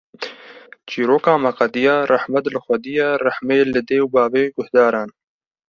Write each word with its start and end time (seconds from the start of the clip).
Çîroka 0.89 1.33
me 1.43 1.51
qediya, 1.59 1.95
Rehmet 2.11 2.45
li 2.53 2.59
xwediya, 2.65 3.07
rehme 3.25 3.57
li 3.73 3.81
dê 3.87 3.97
û 4.05 4.07
bavê 4.15 4.43
guhdaran 4.55 5.09